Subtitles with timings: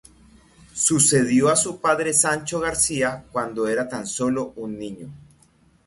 [0.73, 5.11] Sucedió a su padre Sancho García cuando era tan solo un niño.